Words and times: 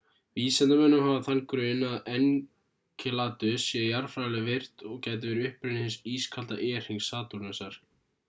vísindamönnum 0.37 1.01
hafa 1.07 1.25
þann 1.25 1.41
grun 1.51 1.83
að 1.89 1.97
enceladus 2.13 3.65
sé 3.73 3.81
jarðfræðilega 3.83 4.47
virkt 4.47 4.83
og 4.93 4.97
gæti 5.09 5.31
verið 5.33 5.45
upprunni 5.53 5.83
hins 5.83 5.99
ískalda 6.15 6.57
e-hrings 6.71 7.11
satúrnusar 7.15 7.79